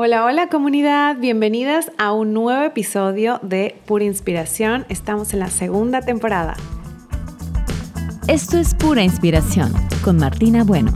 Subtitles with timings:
[0.00, 4.86] Hola, hola comunidad, bienvenidas a un nuevo episodio de Pura Inspiración.
[4.88, 6.54] Estamos en la segunda temporada.
[8.28, 9.72] Esto es Pura Inspiración
[10.04, 10.92] con Martina Bueno.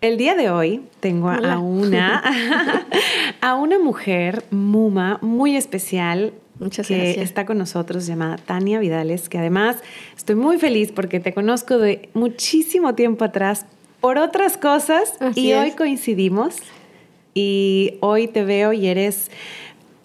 [0.00, 2.22] El día de hoy tengo a una,
[3.42, 6.32] a una mujer muma muy especial.
[6.58, 7.24] Muchas que gracias.
[7.24, 9.82] está con nosotros llamada Tania Vidales, que además
[10.16, 13.66] estoy muy feliz porque te conozco de muchísimo tiempo atrás
[14.04, 15.62] por otras cosas Así y es.
[15.62, 16.56] hoy coincidimos
[17.32, 19.30] y hoy te veo y eres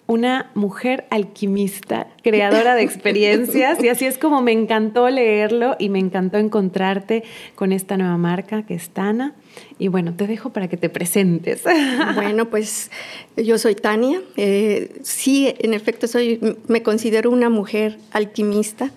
[0.06, 5.98] una mujer alquimista, creadora de experiencias y así es como me encantó leerlo y me
[5.98, 9.34] encantó encontrarte con esta nueva marca que es Tana.
[9.78, 11.62] Y bueno, te dejo para que te presentes.
[12.14, 12.90] Bueno, pues
[13.36, 14.22] yo soy Tania.
[14.36, 18.90] Eh, sí, en efecto, soy, me considero una mujer alquimista.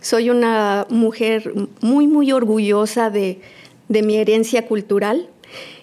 [0.00, 3.40] Soy una mujer muy, muy orgullosa de,
[3.90, 5.28] de mi herencia cultural.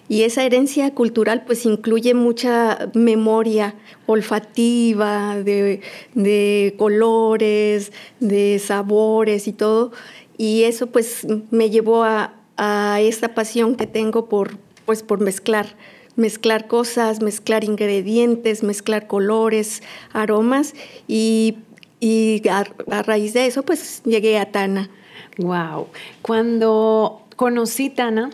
[0.08, 3.74] Y esa herencia cultural pues incluye mucha memoria
[4.06, 5.82] olfativa, de,
[6.14, 9.92] de colores, de sabores y todo.
[10.38, 15.76] Y eso pues me llevó a, a esta pasión que tengo por, pues, por mezclar,
[16.16, 20.74] mezclar cosas, mezclar ingredientes, mezclar colores, aromas
[21.06, 21.58] y,
[22.00, 22.64] y a,
[23.02, 24.90] raíz de eso pues llegué a Tana.
[25.38, 25.86] Wow.
[26.20, 28.30] Cuando conocí Tana,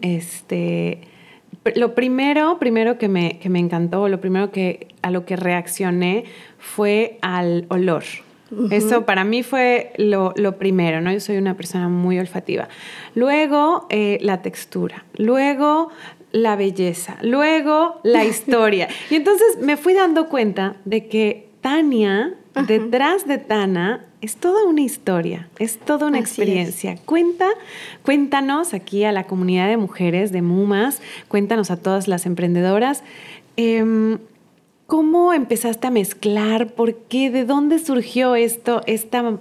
[0.00, 1.02] este,
[1.74, 6.24] lo primero, primero que me, que me encantó, lo primero que a lo que reaccioné
[6.58, 8.04] fue al olor.
[8.70, 11.12] Eso para mí fue lo, lo, primero, ¿no?
[11.12, 12.68] Yo soy una persona muy olfativa.
[13.14, 15.04] Luego, eh, la textura.
[15.18, 15.90] Luego,
[16.32, 17.18] la belleza.
[17.20, 18.88] Luego, la historia.
[19.10, 22.66] y entonces me fui dando cuenta de que Tania, Ajá.
[22.66, 26.92] detrás de Tana, es toda una historia, es toda una Así experiencia.
[26.92, 27.00] Es.
[27.00, 27.46] Cuenta,
[28.02, 33.04] cuéntanos aquí a la comunidad de mujeres de Mumas, cuéntanos a todas las emprendedoras.
[33.56, 34.18] Eh,
[34.86, 36.72] ¿Cómo empezaste a mezclar?
[36.72, 37.28] ¿Por qué?
[37.30, 38.82] ¿De dónde surgió esto?
[38.86, 39.38] Esta,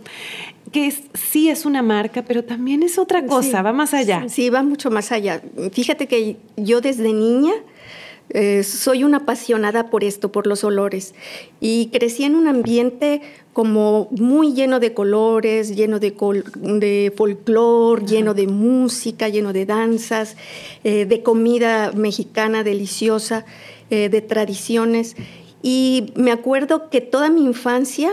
[0.71, 4.23] que es, sí es una marca, pero también es otra cosa, sí, va más allá.
[4.23, 5.41] Sí, sí, va mucho más allá.
[5.71, 7.53] Fíjate que yo desde niña
[8.35, 11.15] eh, soy una apasionada por esto, por los olores.
[11.61, 13.21] Y crecí en un ambiente
[13.53, 19.65] como muy lleno de colores, lleno de, col de folclore, lleno de música, lleno de
[19.65, 20.35] danzas,
[20.83, 23.45] eh, de comida mexicana deliciosa,
[23.89, 25.15] eh, de tradiciones.
[25.63, 28.11] Y me acuerdo que toda mi infancia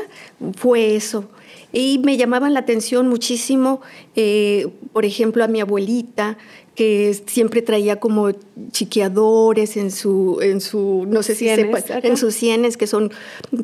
[0.57, 1.25] fue eso.
[1.73, 3.81] Y me llamaban la atención muchísimo,
[4.15, 6.37] eh, por ejemplo, a mi abuelita,
[6.75, 8.31] que siempre traía como
[8.71, 13.11] chiqueadores en su, en su no sé si sepa, en sus sienes, que son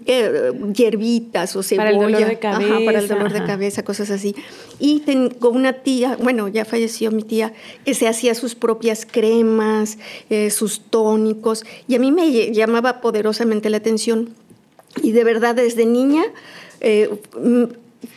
[0.04, 1.90] eh, hierbitas o cebolla.
[1.90, 2.74] Para el dolor de cabeza.
[2.74, 4.36] Ajá, para el dolor de cabeza, cosas así.
[4.78, 7.54] Y tengo una tía, bueno, ya falleció mi tía,
[7.84, 9.98] que se hacía sus propias cremas,
[10.28, 14.34] eh, sus tónicos, y a mí me llamaba poderosamente la atención.
[15.02, 16.24] Y de verdad, desde niña,
[16.80, 17.08] eh,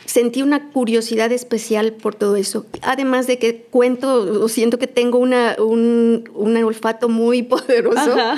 [0.04, 2.66] sentí una curiosidad especial por todo eso.
[2.82, 8.36] Además de que cuento o siento que tengo una, un, un olfato muy poderoso Ajá.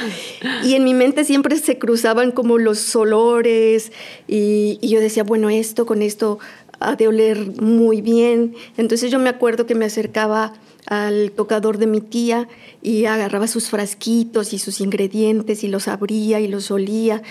[0.64, 3.92] y en mi mente siempre se cruzaban como los olores
[4.28, 6.38] y, y yo decía, bueno, esto con esto
[6.80, 8.54] ha de oler muy bien.
[8.76, 10.54] Entonces yo me acuerdo que me acercaba
[10.86, 12.48] al tocador de mi tía
[12.82, 17.22] y agarraba sus frasquitos y sus ingredientes y los abría y los olía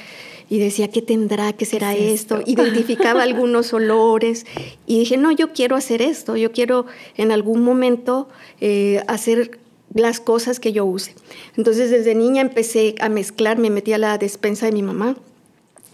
[0.49, 1.53] y decía, ¿qué tendrá?
[1.53, 2.39] ¿Qué será ¿Qué es esto?
[2.39, 2.51] esto?
[2.51, 4.45] Identificaba algunos olores
[4.85, 6.85] y dije, no, yo quiero hacer esto, yo quiero
[7.17, 8.27] en algún momento
[8.61, 9.59] eh, hacer
[9.93, 11.15] las cosas que yo use.
[11.57, 15.15] Entonces desde niña empecé a mezclar, me metí a la despensa de mi mamá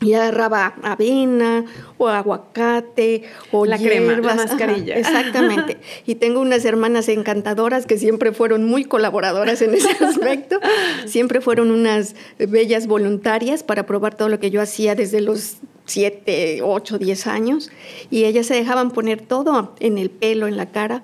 [0.02, 1.66] y agarraba avena
[1.98, 4.16] o aguacate o la hierbas.
[4.16, 4.94] crema, la mascarilla.
[4.94, 5.78] Ajá, exactamente.
[6.06, 10.60] Y tengo unas hermanas encantadoras que siempre fueron muy colaboradoras en ese aspecto.
[11.06, 16.62] siempre fueron unas bellas voluntarias para probar todo lo que yo hacía desde los 7,
[16.64, 17.72] 8, 10 años.
[18.10, 21.04] Y ellas se dejaban poner todo en el pelo, en la cara.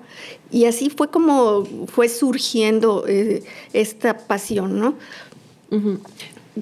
[0.50, 3.42] Y así fue como fue surgiendo eh,
[3.72, 4.94] esta pasión, ¿no?
[5.70, 5.98] Uh -huh.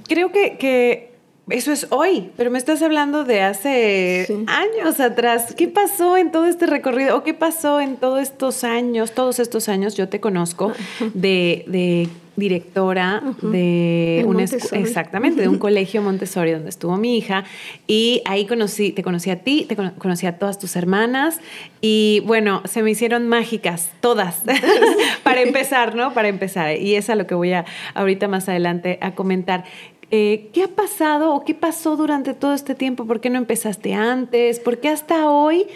[0.08, 1.13] Creo que, que
[1.50, 4.44] eso es hoy, pero me estás hablando de hace sí.
[4.46, 5.54] años atrás.
[5.54, 7.16] ¿Qué pasó en todo este recorrido?
[7.16, 9.12] ¿O qué pasó en todos estos años?
[9.12, 10.72] Todos estos años yo te conozco
[11.12, 13.50] de, de directora uh -huh.
[13.50, 17.44] de un exactamente de un colegio Montessori donde estuvo mi hija
[17.86, 21.40] y ahí conocí te conocí a ti te conocí a todas tus hermanas
[21.80, 24.42] y bueno se me hicieron mágicas todas
[25.22, 27.64] para empezar no para empezar y es a lo que voy a
[27.94, 29.64] ahorita más adelante a comentar
[30.10, 33.06] eh, ¿Qué ha pasado o qué pasó durante todo este tiempo?
[33.06, 34.60] ¿Por qué no empezaste antes?
[34.60, 35.66] ¿Por qué hasta hoy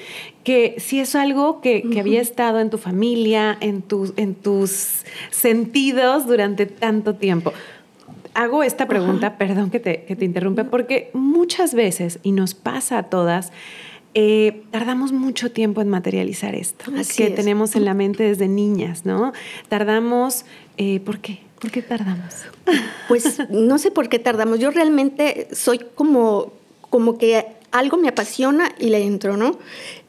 [0.44, 5.04] que si es algo que, que había estado en tu familia, en, tu, en tus
[5.30, 7.52] sentidos durante tanto tiempo?
[8.34, 12.98] hago esta pregunta, perdón que te, que te interrumpe, porque muchas veces, y nos pasa
[12.98, 13.50] a todas,
[14.14, 16.86] eh, tardamos mucho tiempo en materializar esto
[17.16, 19.32] que tenemos en la mente desde niñas, ¿no?
[19.68, 20.44] Tardamos,
[20.76, 21.40] eh, ¿por qué?
[21.60, 22.34] ¿Por qué tardamos?
[23.08, 24.58] Pues no sé por qué tardamos.
[24.60, 26.52] Yo realmente soy como,
[26.90, 29.58] como que algo me apasiona y le entro, ¿no?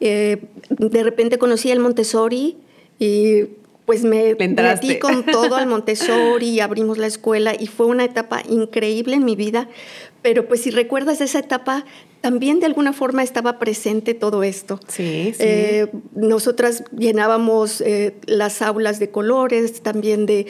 [0.00, 2.56] Eh, de repente conocí el Montessori
[2.98, 3.44] y
[3.84, 9.16] pues me metí con todo al Montessori, abrimos la escuela y fue una etapa increíble
[9.16, 9.68] en mi vida.
[10.22, 11.84] Pero pues si recuerdas esa etapa,
[12.20, 14.78] también de alguna forma estaba presente todo esto.
[14.88, 15.42] Sí, sí.
[15.42, 20.46] Eh, nosotras llenábamos eh, las aulas de colores, también de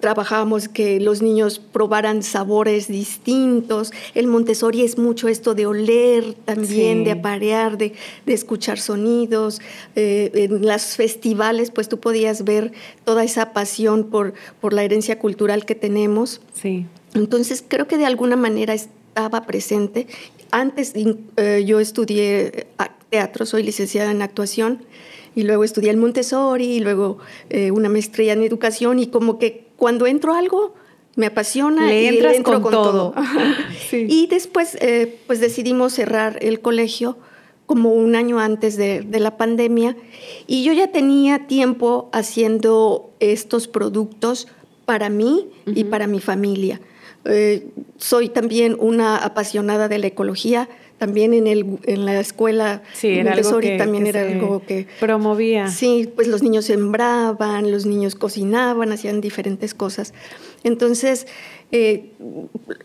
[0.00, 3.92] trabajábamos que los niños probaran sabores distintos.
[4.14, 7.92] El Montessori es mucho esto de oler también, de aparear, de,
[8.26, 9.60] escuchar sonidos.
[9.94, 12.72] Eh, en los festivales, pues tú podías ver
[13.04, 16.40] toda esa pasión por, por la herencia cultural que tenemos.
[16.54, 16.86] Sí.
[17.14, 18.74] Entonces creo que de alguna manera
[19.14, 20.08] estaba presente.
[20.50, 20.92] Antes
[21.36, 22.66] eh, yo estudié eh,
[23.10, 24.80] teatro, soy licenciada en actuación
[25.36, 27.18] y luego estudié el Montessori y luego
[27.48, 30.74] eh, una maestría en educación y como que cuando entro a algo
[31.14, 33.14] me apasiona y entro con, todo.
[33.92, 34.76] Y después
[35.28, 37.16] pues decidimos cerrar el colegio
[37.66, 39.96] como un año antes de, la pandemia
[40.48, 44.48] y yo ya tenía tiempo haciendo estos productos
[44.86, 46.80] para mí y para mi familia.
[47.24, 50.68] Eh, soy también una apasionada de la ecología.
[50.98, 55.68] También en, el, en la escuela sí, Montessori también era algo que promovía.
[55.68, 60.14] Sí, pues los niños sembraban, los niños cocinaban, hacían diferentes cosas.
[60.62, 61.26] Entonces,
[61.72, 62.12] eh,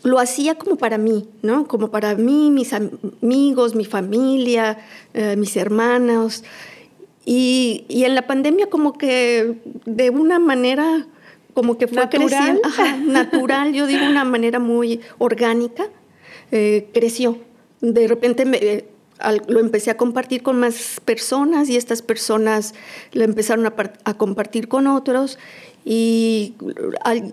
[0.02, 1.68] lo hacía como para mí, ¿no?
[1.68, 4.78] Como para mí, mis amigos, mi familia,
[5.14, 6.42] eh, mis hermanos.
[7.24, 9.54] Y, y en la pandemia como que
[9.86, 11.06] de una manera
[11.54, 12.28] como que fue natural.
[12.28, 12.62] creciendo,
[13.12, 15.88] natural, yo digo una manera muy orgánica,
[16.50, 17.38] eh, creció.
[17.80, 18.88] De repente eh,
[19.46, 22.74] lo empecé a compartir con más personas y estas personas
[23.12, 25.38] lo empezaron a, compartir con otros
[25.84, 26.54] y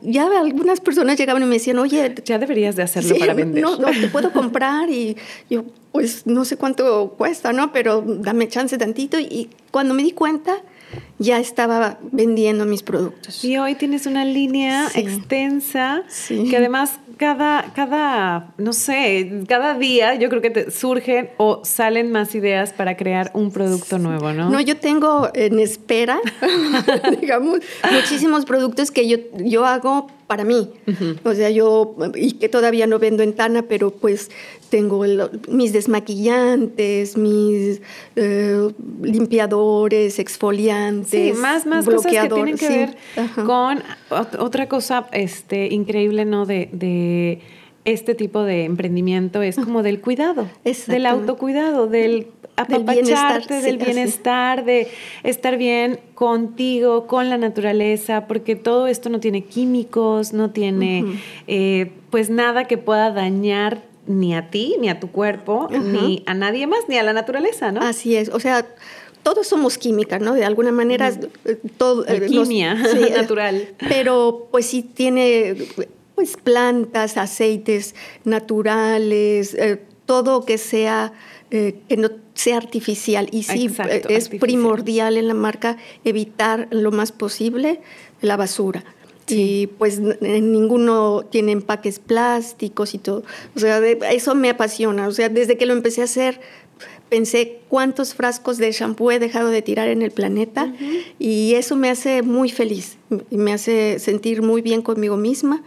[0.04, 3.62] ya algunas personas llegaban y me decían, oye, ya deberías de hacerlo para vender.
[3.64, 5.18] No, no, te puedo comprar y
[5.50, 7.74] yo, pues no sé cuánto cuesta, ¿no?
[7.74, 10.62] Pero dame chance tantito y cuando me di cuenta
[11.20, 13.44] ya estaba vendiendo mis productos.
[13.44, 20.30] Y hoy tienes una línea extensa que además cada, cada, no sé, cada día yo
[20.30, 24.50] creo que te surgen o salen más ideas para crear un producto nuevo, ¿no?
[24.50, 26.20] No, yo tengo en espera,
[27.22, 27.60] digamos,
[27.92, 30.70] muchísimos productos que yo, yo hago para mí.
[31.24, 34.30] O sea, yo, y que todavía no vendo en Tana, pero pues
[34.70, 35.06] tengo
[35.48, 37.82] mis desmaquillantes, mis
[38.18, 38.70] eh,
[39.02, 41.10] limpiadores, exfoliantes.
[41.10, 42.98] Sí, más, más cosas que tienen que ver
[43.46, 43.82] con
[44.38, 46.46] otra cosa este, increíble, ¿no?
[46.46, 47.40] De, de
[47.86, 50.50] este tipo de emprendimiento es como del cuidado,
[50.88, 52.28] del autocuidado, del
[52.58, 54.90] apapacharte, del bienestar, de
[55.24, 61.06] estar bien contigo, con la naturaleza, porque todo esto no tiene químicos, no tiene
[61.48, 66.34] eh, pues nada que pueda dañar ni a ti, ni a tu cuerpo, ni a
[66.34, 67.82] nadie más, ni a la naturaleza, ¿no?
[67.82, 68.66] Así es, o sea,
[69.24, 70.34] todos somos química, ¿no?
[70.34, 71.12] De alguna manera,
[71.46, 72.08] eh, todo...
[72.08, 72.76] Eh, química
[73.16, 73.70] natural.
[73.78, 75.56] Pero pues sí tiene
[76.16, 77.94] pues plantas, aceites
[78.24, 81.14] naturales, eh, todo que sea
[81.50, 83.30] que no sea artificial.
[83.32, 83.70] Y sí,
[84.10, 87.80] es primordial en la marca evitar lo más posible
[88.22, 88.84] la basura.
[89.30, 93.24] Y pues ninguno tiene empaques plásticos y todo.
[93.56, 95.08] O sea, eso me apasiona.
[95.08, 96.40] O sea, desde que lo empecé a hacer,
[97.10, 100.74] pensé cuántos frascos de shampoo he dejado de tirar en el planeta
[101.20, 102.98] y eso me hace muy feliz,
[103.30, 105.64] me hace sentir muy bien conmigo misma,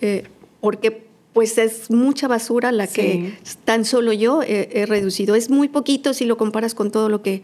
[0.00, 0.24] eh,
[0.60, 3.34] porque pues es mucha basura la que
[3.64, 5.34] tan solo yo he, reducido.
[5.34, 7.42] Es muy poquito si lo comparas con todo lo que,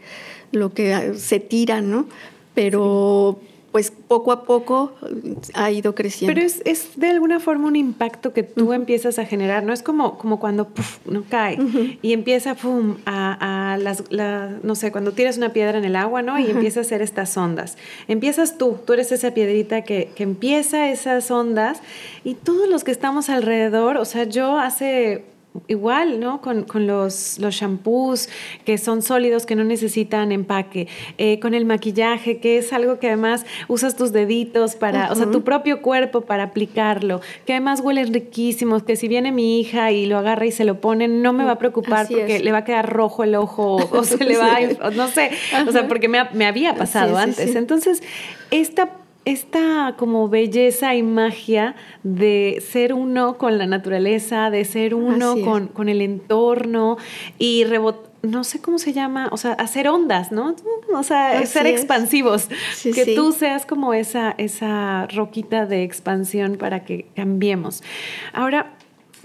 [0.51, 2.07] lo que se tira, ¿no?
[2.53, 3.39] Pero
[3.71, 4.93] pues poco a poco
[5.53, 6.33] ha ido creciendo.
[6.33, 9.83] Pero es, es de alguna forma un impacto que tú empiezas a generar, no es
[9.83, 10.67] como, como cuando
[11.05, 11.57] no cae
[12.01, 14.03] y empieza pum, a, a las,
[14.63, 16.39] no sé, cuando tiras una piedra en el agua, ¿no?
[16.39, 17.77] Y empieza a hacer estas ondas.
[18.07, 21.81] Empiezas tú, tú eres esa piedrita que, que empieza esas ondas
[22.23, 25.23] y todos los que estamos alrededor, o sea, yo hace
[25.67, 26.41] igual, ¿no?
[26.41, 28.29] Con, los, los shampoos
[28.65, 30.87] que son sólidos, que no necesitan empaque,
[31.17, 35.29] eh, con el maquillaje, que es algo que además usas tus deditos para, o sea,
[35.29, 40.05] tu propio cuerpo para aplicarlo, que además huelen riquísimos, que si viene mi hija y
[40.05, 42.63] lo agarra y se lo pone, no me va a preocupar porque le va a
[42.63, 45.31] quedar rojo el ojo o se le va, a, no sé,
[45.67, 47.55] o sea, porque me, había pasado antes.
[47.55, 48.03] Entonces,
[48.51, 48.89] esta
[49.31, 55.35] esta como belleza y magia de ser uno con la naturaleza, de ser uno
[55.73, 56.97] con, el entorno
[57.37, 60.53] y rebotar no sé cómo se llama, o sea, hacer ondas, ¿no?
[60.93, 62.49] O sea, ser expansivos.
[62.83, 67.81] que tú seas como esa, esa roquita de expansión para que cambiemos.
[68.33, 68.73] Ahora,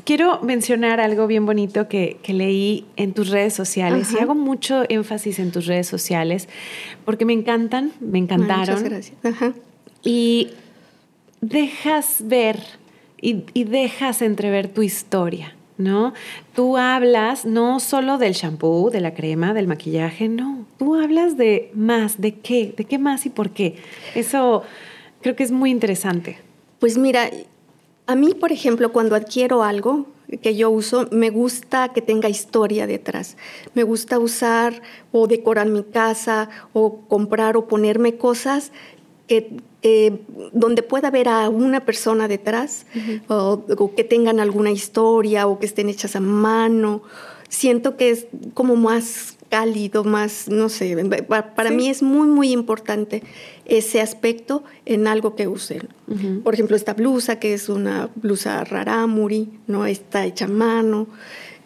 [0.05, 5.39] quiero mencionar algo bien bonito que, leí en tus redes sociales y hago mucho énfasis
[5.39, 6.49] en tus redes sociales
[7.05, 8.83] porque me encantan, me encantaron.
[8.83, 9.65] Muchas gracias.
[10.05, 10.51] Y
[11.41, 12.61] dejas ver
[13.21, 15.57] y, dejas entrever tu historia.
[15.77, 16.15] ¿no?
[16.55, 20.67] Tú hablas no solo del shampoo, de la crema, del maquillaje, no.
[20.79, 23.77] Tú hablas de más, de qué, de qué más y por qué.
[24.15, 24.63] Eso
[25.21, 26.39] creo que es muy interesante.
[26.79, 27.29] Pues mira,
[28.07, 30.07] a mí, por ejemplo, cuando adquiero algo
[30.43, 33.37] que yo uso, me gusta que tenga historia detrás.
[33.75, 34.83] Me gusta usar
[35.13, 38.73] o decorar mi casa o comprar o ponerme cosas
[39.27, 39.57] que,
[40.53, 42.87] donde pueda haber a una persona detrás
[43.29, 43.65] o,
[43.97, 47.03] que tengan alguna historia o que estén hechas a mano.
[47.49, 50.97] Siento que es como más cálido, más, no sé,
[51.29, 53.23] para, mí es muy, muy importante
[53.67, 55.81] ese aspecto en algo que use.
[56.43, 59.87] Por ejemplo, esta blusa, que es una blusa rarámuri, ¿no?
[59.87, 61.07] está hecha a mano.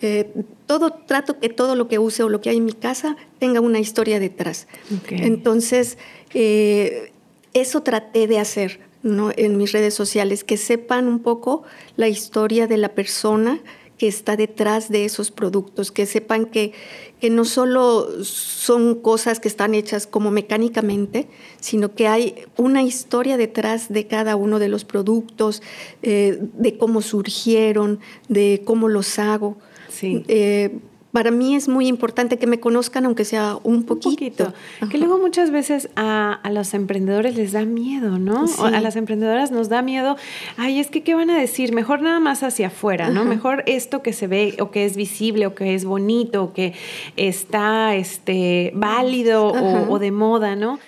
[0.02, 0.30] Eh,
[0.66, 3.60] todo trato que todo lo que use o lo que hay en mi casa tenga
[3.60, 4.68] una historia detrás.
[5.08, 5.98] Entonces,
[6.34, 7.10] eh,
[7.54, 11.62] eso traté de hacer en mis redes sociales, que sepan un poco
[11.96, 13.60] la historia de la persona
[13.96, 16.72] que está detrás de esos productos, que sepan que,
[17.20, 21.26] que no solo son cosas que están hechas como mecánicamente,
[21.60, 25.62] sino que hay una historia detrás de cada uno de los productos,
[26.02, 29.56] eh, de cómo surgieron, de cómo los hago.
[29.88, 30.24] Sí.
[30.28, 30.78] Eh,
[31.12, 34.52] para mí es muy importante que me conozcan, aunque sea un poquito.
[34.90, 38.46] Que luego muchas veces a, los emprendedores les da miedo, ¿no?
[38.62, 40.16] a las emprendedoras nos da miedo,
[40.56, 41.72] ay, es que, ¿qué van a decir?
[41.72, 43.24] Mejor nada más hacia afuera, ¿no?
[43.24, 46.74] Mejor esto que se ve o que es visible o que es bonito o que
[47.16, 50.78] está este, válido o, o de moda, ¿no?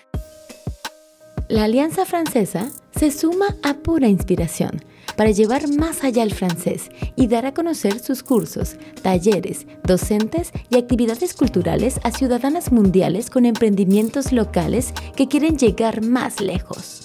[1.49, 4.83] La Alianza Francesa se suma a pura inspiración
[5.17, 10.77] para llevar más allá el francés y dar a conocer sus cursos, talleres, docentes y
[10.77, 17.05] actividades culturales a ciudadanas mundiales con emprendimientos locales que quieren llegar más lejos.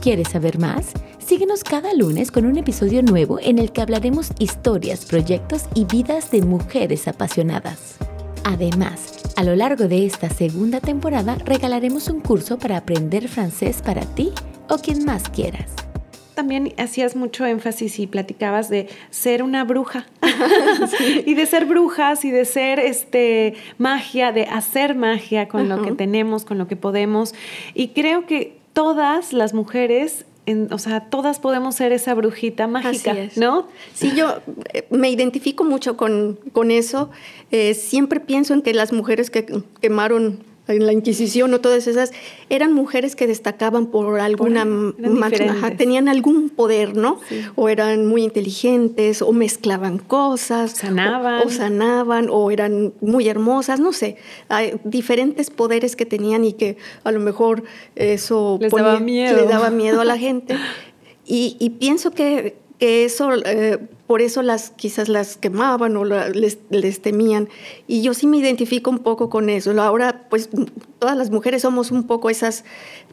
[0.00, 0.92] ¿Quieres saber más?
[1.18, 6.30] Síguenos cada lunes con un episodio nuevo en el que hablaremos historias, proyectos y vidas
[6.30, 7.96] de mujeres apasionadas.
[8.44, 14.02] Además, a lo largo de esta segunda temporada regalaremos un curso para aprender francés para
[14.02, 14.30] ti
[14.68, 15.85] o quien más quieras
[16.36, 20.06] también hacías mucho énfasis y platicabas de ser una bruja
[21.26, 25.90] y de ser brujas y de ser este magia, de hacer magia con lo que
[25.90, 27.34] tenemos, con lo que podemos.
[27.74, 30.26] Y creo que todas las mujeres
[30.70, 33.66] o sea, todas podemos ser esa brujita mágica, ¿no?
[33.94, 34.36] Sí, yo
[34.72, 37.10] eh, me identifico mucho con, con eso.
[37.50, 39.44] Eh, siempre pienso en que las mujeres que
[39.80, 42.12] quemaron en la Inquisición o todas esas,
[42.50, 44.66] eran mujeres que destacaban por alguna,
[45.76, 47.20] tenían algún poder, ¿no?
[47.54, 51.46] O eran muy inteligentes, o mezclaban cosas, sanaban.
[51.46, 54.16] O, sanaban, o eran muy hermosas, no sé,
[54.48, 57.62] hay diferentes poderes que tenían y que a lo mejor
[57.94, 59.36] eso Les daba miedo.
[59.36, 60.56] le daba miedo a la gente.
[61.24, 66.58] Y, y pienso que que eso, eh, por eso las quizás las quemaban o les,
[67.00, 67.48] temían.
[67.86, 69.80] Y yo sí me identifico un poco con eso.
[69.80, 70.50] Ahora, pues
[70.98, 72.64] todas las mujeres somos un poco esas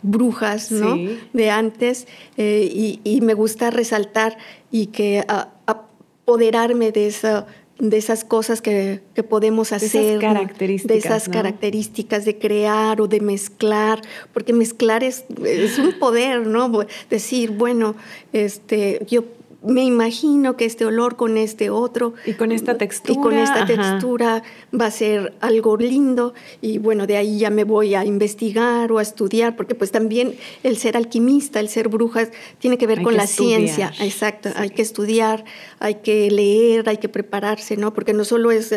[0.01, 0.97] brujas, ¿no?
[1.31, 2.07] De antes.
[2.37, 4.37] Eh, y, me gusta resaltar
[4.69, 5.25] y que
[5.65, 7.47] apoderarme de esa
[7.79, 13.07] de esas cosas que, podemos hacer, de esas características, de, esas características de crear o
[13.07, 14.01] de mezclar,
[14.31, 16.71] porque mezclar es, es un poder, ¿no?
[17.09, 17.95] Decir, bueno,
[18.31, 19.25] este, yo
[19.63, 22.13] me imagino que este olor con este otro.
[22.25, 23.19] Y con esta textura.
[23.19, 24.43] Y con esta textura
[24.79, 26.33] va a ser algo lindo.
[26.61, 30.35] Y bueno, de ahí ya me voy a investigar o a estudiar, porque pues también
[30.63, 32.29] el ser alquimista, el ser bruja,
[32.59, 33.91] tiene que ver con la ciencia.
[33.99, 35.45] Exacto, hay que estudiar,
[35.79, 37.93] hay que leer, hay que prepararse, ¿no?
[37.93, 38.73] Porque no solo es,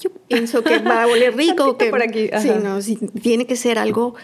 [0.00, 1.76] yo pienso que va a oler rico.
[1.76, 2.30] que, por aquí.
[2.40, 2.78] Sí, no,
[3.20, 4.14] tiene que ser algo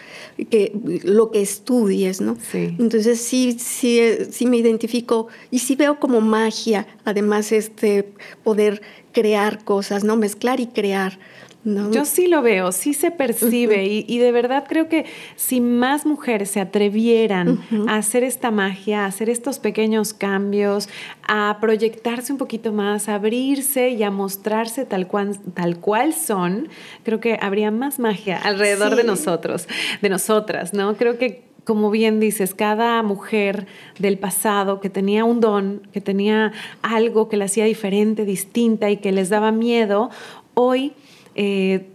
[0.49, 0.71] que
[1.03, 2.37] lo que estudies, ¿no?
[2.51, 2.75] Sí.
[2.79, 8.13] Entonces sí, sí, sí me identifico y sí veo como magia, además, este
[8.43, 10.15] poder crear cosas, ¿no?
[10.15, 11.19] Mezclar y crear.
[11.65, 15.05] Yo sí lo veo, sí se percibe y, de verdad creo que
[15.35, 20.89] si más mujeres se atrevieran a hacer esta magia, a hacer estos pequeños cambios,
[21.27, 26.69] a proyectarse un poquito más, a abrirse y a mostrarse tal cual, tal cual son,
[27.03, 29.67] creo que habría más magia alrededor de nosotros,
[30.03, 30.95] de nosotras, ¿no?
[30.97, 33.65] Creo que como bien dices, cada mujer
[33.97, 36.53] del pasado que tenía un don, que tenía
[36.83, 40.11] algo que la hacía diferente, distinta y que les daba miedo,
[40.53, 40.93] hoy
[41.35, 41.87] eh,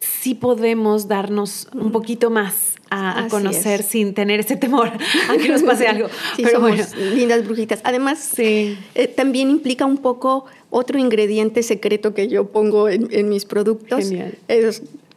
[0.00, 4.88] sí podemos darnos un poquito más a, conocer sin tener ese temor
[5.28, 6.08] a que nos pase algo.
[6.36, 6.84] Pero bueno.
[7.14, 7.80] lindas brujitas.
[7.84, 8.78] Además, sí.
[8.94, 14.08] Eh, también implica un poco otro ingrediente secreto que yo pongo en, mis productos.
[14.08, 14.36] Genial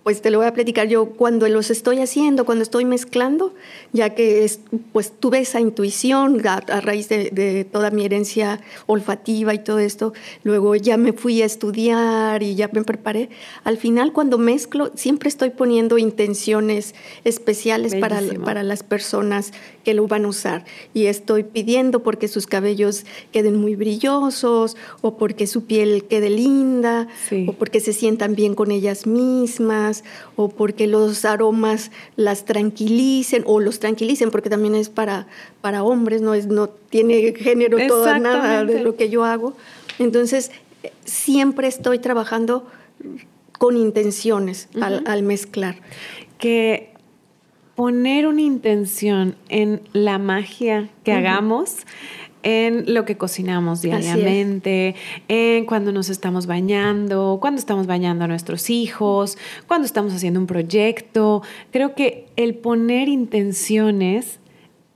[0.03, 3.53] pues te lo voy a platicar yo cuando los estoy haciendo, cuando estoy mezclando,
[3.93, 4.60] ya que es,
[4.91, 10.13] pues tuve esa intuición a, raíz de, toda mi herencia olfativa y todo esto.
[10.43, 13.29] Luego ya me fui a estudiar y ya me preparé.
[13.63, 19.51] Al final, cuando mezclo, siempre estoy poniendo intenciones especiales para, para las personas
[19.84, 20.65] que lo van a usar.
[20.93, 27.08] Y estoy pidiendo porque sus cabellos queden muy brillosos, o porque su piel quede linda,
[27.48, 29.90] o porque se sientan bien con ellas mismas,
[30.36, 35.27] o porque los aromas las tranquilicen, o los tranquilicen, porque también es para,
[35.62, 39.53] para hombres, no, es, no tiene género toda nada de lo que yo hago.
[40.00, 40.51] Entonces,
[41.05, 42.67] siempre estoy trabajando
[43.57, 45.75] con intenciones al, al mezclar.
[46.38, 46.91] Que
[47.75, 51.77] poner una intención en la magia que hagamos
[52.43, 54.95] en lo que cocinamos diariamente,
[55.27, 60.48] en cuando nos estamos bañando, cuando estamos bañando a nuestros hijos, cuando estamos haciendo un
[60.48, 61.41] proyecto.
[61.71, 64.40] Creo que el poner intenciones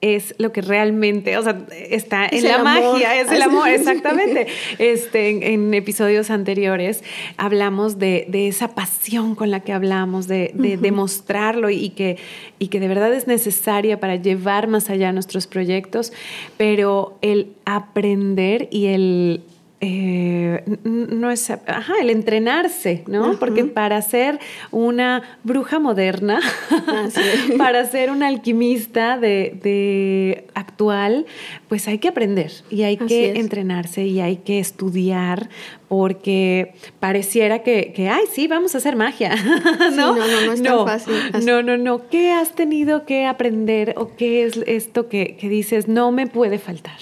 [0.05, 4.45] es lo que realmente, o sea, está en la magia, es el amor, exactamente.
[4.77, 7.03] Este, en, episodios anteriores
[7.37, 12.17] hablamos de, esa pasión con la que hablamos, de, demostrarlo y que,
[12.59, 16.13] y que de verdad es necesaria para llevar más allá nuestros proyectos,
[16.55, 19.41] pero el aprender y el
[19.81, 23.37] eh, no es, ajá, el entrenarse, ¿no?
[23.37, 24.39] Porque para ser
[24.71, 26.39] una bruja moderna,
[27.57, 31.25] para ser un alquimista de, actual,
[31.67, 35.49] pues hay que aprender y hay que entrenarse y hay que estudiar
[35.89, 39.35] porque pareciera que, que, ay, sí, vamos a hacer magia.
[39.93, 40.15] ¿No?
[40.15, 41.13] no, no, no es tan fácil.
[41.43, 42.07] No, no, no.
[42.09, 46.59] ¿Qué has tenido que aprender o qué es esto que, que dices no me puede
[46.59, 46.99] faltar?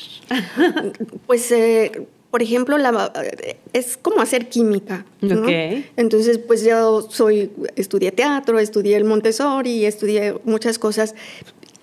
[1.28, 3.14] pues eh, por ejemplo, la,
[3.74, 5.06] es como hacer química.
[5.22, 11.14] Entonces, pues yo soy, estudié teatro, estudié el Montessori, estudié muchas cosas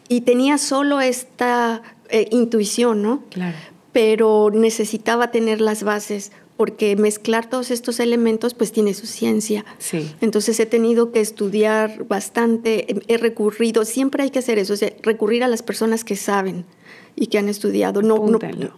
[0.08, 3.22] y tenía solo esta eh, intuición, ¿no?
[3.30, 3.56] Claro.
[3.92, 9.64] Pero necesitaba tener las bases porque mezclar todos estos elementos pues tiene su ciencia.
[9.78, 10.12] Sí.
[10.20, 15.48] Entonces he tenido que estudiar bastante, he recurrido, siempre hay que hacer eso, recurrir a
[15.48, 16.64] las personas que saben
[17.20, 18.00] y que han estudiado.
[18.00, 18.26] No,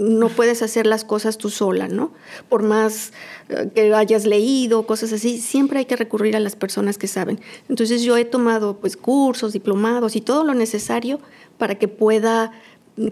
[0.01, 2.11] no, puedes hacer las cosas tú sola, ¿no?
[2.49, 3.13] Por más
[3.49, 7.41] eh, que hayas leído, cosas así, siempre hay que recurrir a las personas que saben.
[7.69, 11.21] Entonces yo he tomado pues cursos, diplomados y todo lo necesario
[11.57, 12.51] para que pueda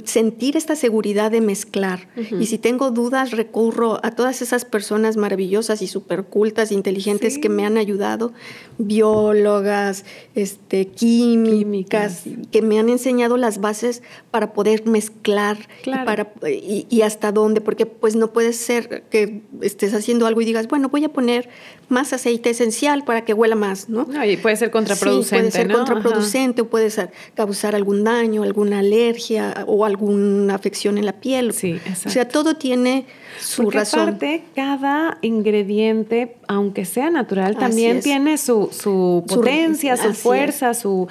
[0.05, 2.09] sentir esta seguridad de mezclar.
[2.39, 7.49] Y si tengo dudas, recurro a todas esas personas maravillosas y súper cultas, inteligentes que
[7.49, 8.33] me han ayudado,
[8.79, 17.01] biólogas, este, químicas, que me han enseñado las bases para poder mezclar y, para, y,
[17.03, 21.05] hasta dónde, porque pues no puede ser que estés haciendo algo y digas, bueno, voy
[21.05, 21.49] a poner
[21.89, 24.07] más aceite esencial para que huela más, ¿no?
[24.25, 25.51] y puede ser contraproducente.
[25.51, 26.91] puede ser contraproducente o puede
[27.35, 31.53] causar algún daño, alguna alergia o alguna afección en la piel.
[31.53, 32.09] Sí, exacto.
[32.09, 33.07] O sea, todo tiene
[33.39, 34.01] su Porque razón.
[34.01, 41.09] Aparte, cada ingrediente, aunque sea natural, también tiene su, su potencia, su, fuerza, su.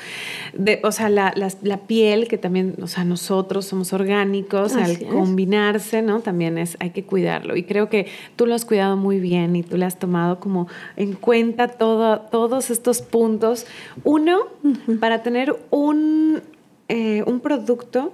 [0.83, 6.19] o sea, la, la, piel, que también, o sea, nosotros somos orgánicos, al combinarse, ¿no?
[6.19, 7.55] También es, hay que cuidarlo.
[7.55, 10.67] Y creo que tú lo has cuidado muy bien y tú le has tomado como
[10.97, 13.65] en cuenta todo, todos estos puntos.
[14.03, 14.39] Uno,
[14.99, 16.41] para tener un,
[16.89, 18.13] eh, un producto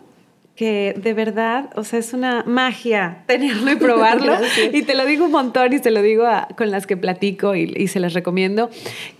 [0.56, 4.34] que de verdad, o sea, es una magia tenerlo y probarlo.
[4.74, 6.26] y te lo digo un montón y te lo digo
[6.58, 8.70] con las que platico y, se las recomiendo,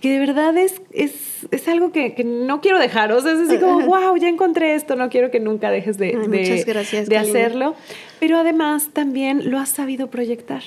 [0.00, 3.12] que de verdad es, es, algo que, no quiero dejar.
[3.12, 6.16] O sea, es así como, wow, ya encontré esto, no quiero que nunca dejes de,
[6.16, 7.74] de, hacerlo.
[8.18, 10.62] Pero además también lo has sabido proyectar,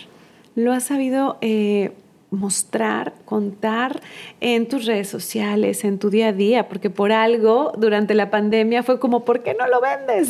[0.55, 1.38] lo has sabido...
[1.41, 1.91] Eh,
[2.32, 4.02] mostrar, contar
[4.39, 8.84] en tus redes sociales, en tu día a día, porque por algo durante la pandemia
[8.84, 10.30] fue como, ¿por qué no lo vendes?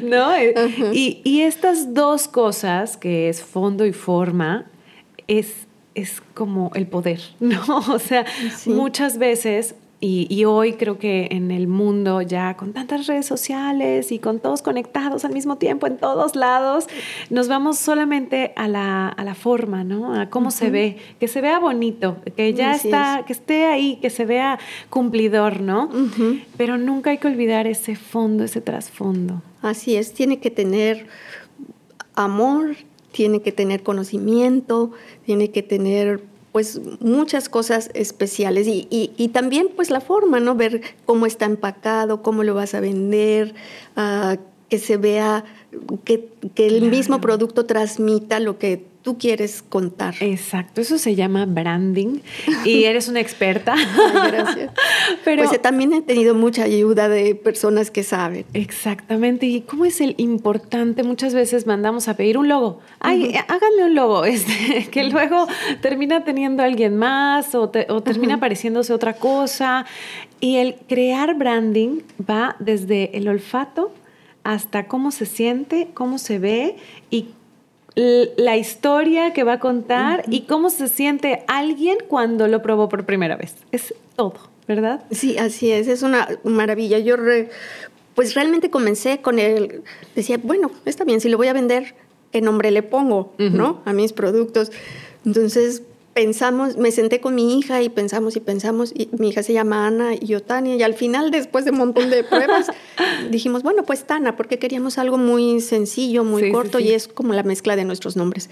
[0.02, 0.30] ¿No?
[0.92, 4.66] y, y, estas dos cosas, que es fondo y forma,
[5.26, 7.78] es, es como el poder, ¿no?
[7.88, 8.24] O sea,
[8.66, 14.18] muchas veces y, hoy creo que en el mundo ya con tantas redes sociales y
[14.18, 16.86] con todos conectados al mismo tiempo en todos lados,
[17.28, 20.18] nos vamos solamente a la, a la forma, ¿no?
[20.18, 24.08] A cómo se ve, que se vea bonito, que ya está, que esté ahí, que
[24.08, 24.58] se vea
[24.88, 25.90] cumplidor, ¿no?
[26.56, 29.42] Pero nunca hay que olvidar ese fondo, ese trasfondo.
[29.60, 31.08] Así es, tiene que tener
[32.14, 32.76] amor,
[33.12, 34.92] tiene que tener conocimiento,
[35.26, 40.56] tiene que tener pues muchas cosas especiales y, y, también pues la forma, ¿no?
[40.56, 43.54] Ver cómo está empacado, cómo lo vas a vender,
[43.96, 44.36] uh,
[44.68, 45.44] que se vea,
[46.04, 50.14] que, que el mismo producto transmita lo que tú quieres contar.
[50.20, 52.20] Exacto, eso se llama branding
[52.64, 53.74] y eres una experta.
[54.28, 54.72] gracias.
[55.24, 58.44] Pero pues también he tenido mucha ayuda de personas que saben.
[58.52, 62.80] Exactamente, y cómo es el importante, muchas veces mandamos a pedir un logo.
[63.00, 65.46] Ay, háganme un logo, este, que luego
[65.80, 69.86] termina teniendo alguien más o, o termina apareciéndose otra cosa.
[70.42, 73.92] Y el crear branding va desde el olfato
[74.44, 76.76] hasta cómo se siente, cómo se ve
[77.10, 77.30] y
[77.94, 83.04] la historia que va a contar y cómo se siente alguien cuando lo probó por
[83.04, 83.56] primera vez.
[83.72, 84.34] Es todo,
[84.66, 85.04] ¿verdad?
[85.10, 86.98] Sí, así es, es una maravilla.
[86.98, 87.16] Yo
[88.14, 89.82] pues realmente comencé con el,
[90.14, 91.94] decía, bueno, está bien, si lo voy a vender,
[92.32, 93.82] ¿qué nombre le pongo, no?
[93.84, 94.70] A mis productos.
[95.26, 95.82] Entonces,
[96.20, 99.86] pensamos, me senté con mi hija y pensamos y pensamos, y mi hija se llama
[99.86, 102.66] Ana y yo Tania, y al final, después de un montón de pruebas,
[103.30, 107.42] dijimos, bueno, pues Tana, porque queríamos algo muy sencillo, muy corto, y es como la
[107.42, 108.50] mezcla de nuestros nombres.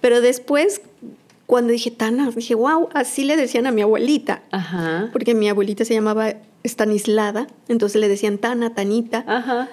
[0.00, 0.80] Pero después,
[1.46, 4.42] cuando dije Tana, dije, wow, así le decían a mi abuelita,
[5.12, 9.24] porque mi abuelita se llamaba Stanislada, entonces le decían Tana, Tanita.
[9.26, 9.68] Ajá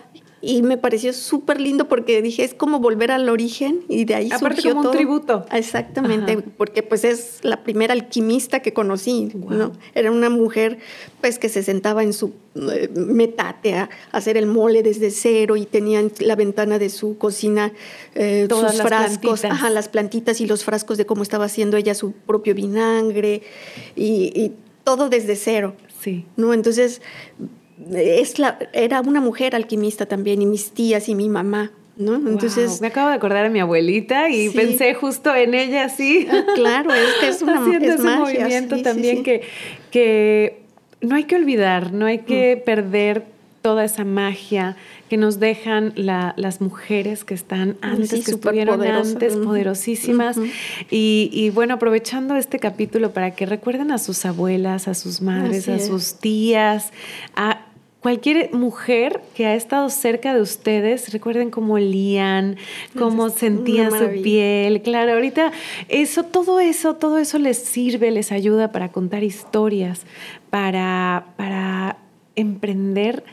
[0.46, 4.30] y me pareció súper lindo porque dije, es como volver al origen y de ahí
[4.32, 5.46] Aparte surgió como un tributo.
[5.52, 9.72] Exactamente, porque pues es la primera alquimista que conocí, ¿no?
[9.96, 10.78] Era una mujer
[11.20, 15.66] pues que se sentaba en su eh, metate a hacer el mole desde cero y
[15.66, 17.74] tenía en la ventana de su cocina
[18.14, 22.12] eh, sus frascos, ajá, las plantitas y los frascos de cómo estaba haciendo ella su
[22.12, 23.42] propio vinagre
[23.96, 24.54] y, y
[24.84, 25.74] todo desde cero.
[26.00, 26.26] Sí.
[26.38, 26.54] ¿no?
[26.54, 27.02] Entonces
[27.94, 31.72] es la, era una mujer alquimista también, y mis tías y mi mamá.
[31.98, 32.16] ¿No?
[32.16, 36.28] Entonces me acabo de acordar a mi abuelita y pensé justo en ella sí.
[36.30, 39.44] Ah, claro, es que es una Haciendo ese movimiento también que,
[39.92, 40.60] que
[41.00, 42.66] no hay que olvidar, no hay que mm.
[42.66, 43.24] perder
[43.62, 44.76] toda esa magia
[45.10, 50.38] que nos dejan las mujeres que están antes, que estuvieron antes, poderosísimas.
[50.90, 55.68] y, y, bueno, aprovechando este capítulo para que recuerden a sus abuelas, a sus madres,
[55.70, 56.92] a sus tías,
[57.36, 57.55] a
[58.06, 62.56] cualquier mujer que ha estado cerca de ustedes, recuerden cómo olían,
[62.96, 64.84] cómo sentían su piel.
[64.84, 65.52] Claro, ahorita
[65.90, 70.04] eso, todo eso, todo eso les sirve, les ayuda para contar historias,
[70.52, 71.98] para, para
[72.36, 73.24] emprender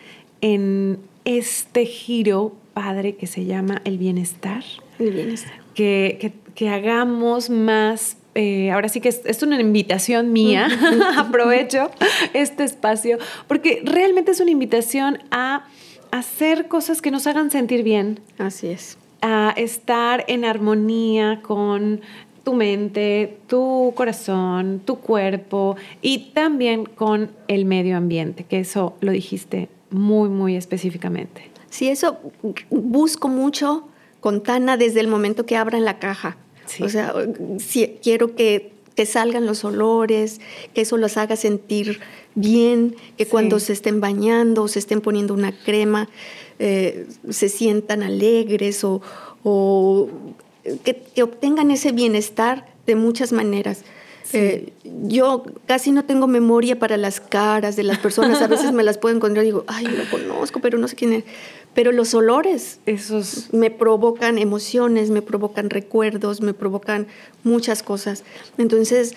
[0.41, 4.65] en este giro padre que se llama el bienestar.
[4.99, 5.53] El bienestar.
[5.75, 10.69] Que, que hagamos más eh, ahora sí que es, una invitación mía,
[11.17, 11.91] aprovecho
[12.33, 15.67] este espacio, porque realmente es una invitación a
[16.11, 18.21] hacer cosas que nos hagan sentir bien.
[18.39, 18.99] Así es.
[19.21, 22.01] A estar en armonía con
[22.43, 29.13] tu mente, tu corazón, tu cuerpo y también con el medio ambiente, que eso lo
[29.13, 31.51] dijiste muy, muy específicamente.
[31.71, 32.19] Sí, eso
[32.71, 33.89] busco mucho
[34.21, 36.37] con Tana desde el momento que abran la caja.
[36.81, 37.15] O sea,
[37.59, 40.41] si, quiero que, te salgan los olores,
[40.75, 42.01] que eso los haga sentir
[42.35, 46.09] bien, que cuando se estén bañando o se estén poniendo una crema,
[46.59, 49.01] eh, se sientan alegres o,
[50.85, 53.83] que, obtengan ese bienestar de muchas maneras.
[54.35, 54.73] Eh,
[55.05, 58.97] yo casi no tengo memoria para las caras de las personas, a veces me las
[58.97, 61.25] puedo encontrar y digo, ay, lo conozco, pero no sé quién es.
[61.75, 63.49] Pero los olores Esos...
[63.53, 67.07] me provocan emociones, me provocan recuerdos, me provocan
[67.45, 68.25] muchas cosas.
[68.59, 69.15] Entonces,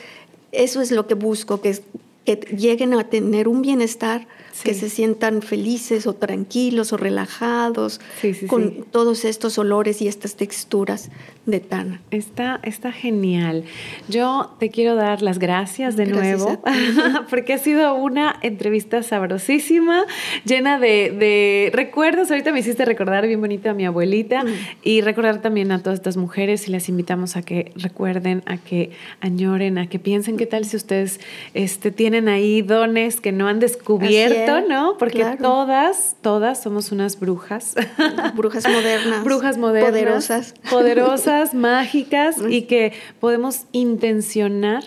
[0.52, 1.82] eso es lo que busco, que,
[2.26, 4.28] que lleguen a tener un bienestar
[4.64, 8.00] que se sientan felices o tranquilos o relajados
[8.48, 11.10] con todos estos olores y estas texturas
[11.46, 12.02] de Tana.
[12.10, 13.66] Está, está genial.
[14.08, 16.62] Yo te quiero dar las gracias de nuevo
[17.30, 20.06] porque ha sido una entrevista sabrosísima,
[20.46, 22.32] llena de, recuerdos.
[22.32, 24.50] Ahorita me hiciste recordar bien bonito a mi abuelita mm.
[24.84, 28.92] y recordar también a todas estas mujeres y las invitamos a que recuerden, a que
[29.20, 31.20] añoren, a que piensen qué tal si ustedes
[31.54, 34.98] este, tienen ahí dones que no han descubierto ¿no?
[34.98, 37.76] Porque todas, todas somos unas brujas.
[38.36, 39.24] Brujas modernas.
[39.24, 39.92] brujas modernas.
[39.92, 40.54] Poderosas.
[40.70, 44.84] Poderosas, mágicas y que podemos intencionar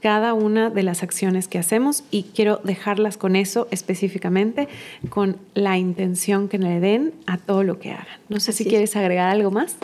[0.00, 4.68] cada una de las acciones que hacemos y quiero dejarlas con eso específicamente,
[5.08, 8.06] con la intención que le den a todo lo que hagan.
[8.28, 9.76] No sé si quieres agregar algo más.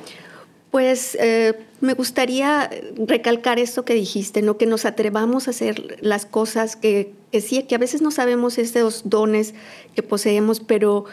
[0.74, 4.56] Pues eh, me gustaría recalcar esto que dijiste, ¿no?
[4.56, 8.58] que nos atrevamos a hacer las cosas que, que sí, que a veces no sabemos
[8.58, 9.54] esos dones
[9.94, 11.04] que poseemos, pero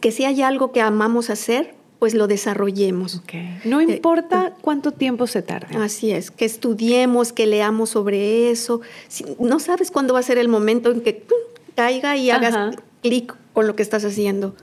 [0.00, 3.20] que si hay algo que amamos hacer, pues lo desarrollemos.
[3.66, 5.76] No eh, importa cuánto tiempo se tarde.
[5.76, 8.80] Así es, que estudiemos, que leamos sobre eso.
[9.38, 11.24] no sabes cuándo va a ser el momento en que
[11.74, 14.54] caiga y hagas clic con lo que estás haciendo.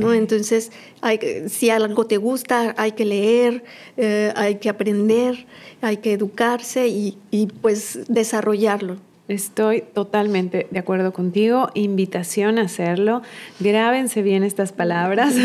[0.00, 0.12] ¿No?
[0.12, 3.62] Entonces, hay, si algo te gusta, hay que leer,
[3.96, 5.46] eh, hay que aprender,
[5.80, 8.96] hay que educarse y, y pues desarrollarlo.
[9.30, 11.70] Estoy totalmente de acuerdo contigo.
[11.74, 13.22] Invitación a hacerlo.
[13.60, 15.36] Grábense bien estas palabras.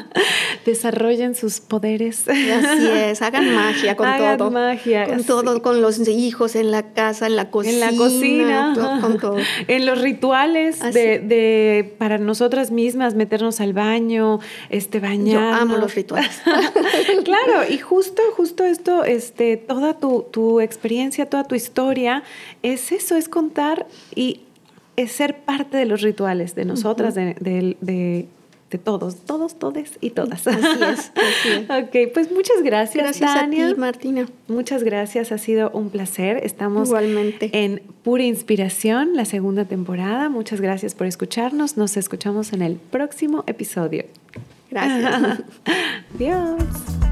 [0.64, 2.28] Desarrollen sus poderes.
[2.28, 4.52] Así es, hagan magia con hagan todo.
[4.52, 5.06] magia.
[5.06, 7.88] Con todo, con los hijos, en la casa, en la cocina.
[7.88, 9.00] En la cocina.
[9.00, 9.38] con todo.
[9.66, 14.38] En los rituales de, de, para nosotras mismas, meternos al baño,
[14.70, 15.34] este, bañar.
[15.34, 16.40] Yo amo los rituales.
[17.24, 22.22] claro, y justo, justo esto, este, toda tu, tu experiencia, toda tu historia,
[22.62, 24.40] es eso, contar y
[24.96, 28.28] es ser parte de los rituales de nosotras, de, de,
[28.82, 30.48] todos, todos, todes y todas.
[30.48, 31.12] Así es,
[31.70, 34.26] ok, pues muchas gracias, gracias a ti, Martina.
[34.48, 36.38] Muchas gracias, ha sido un placer.
[36.42, 37.50] Estamos Igualmente.
[37.52, 40.28] en Pura Inspiración, la segunda temporada.
[40.28, 41.76] Muchas gracias por escucharnos.
[41.76, 44.06] Nos escuchamos en el próximo episodio.
[44.70, 45.42] Gracias.
[46.16, 47.03] Adiós.